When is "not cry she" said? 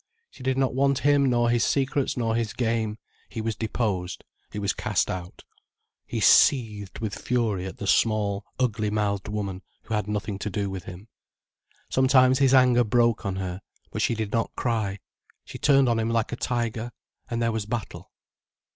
14.31-15.59